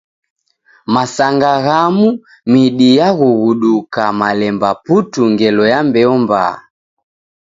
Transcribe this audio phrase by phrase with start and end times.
[0.93, 2.07] Masanga ghamu,
[2.51, 6.57] midi yaghughuduka malemba putu ngelo ya mbeo mbaha.